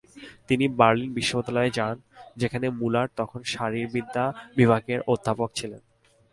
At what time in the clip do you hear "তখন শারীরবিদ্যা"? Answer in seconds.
3.19-4.25